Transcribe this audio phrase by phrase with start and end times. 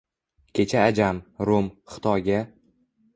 [0.55, 1.19] Kecha Ajam,
[1.49, 2.41] Rum, Xitoga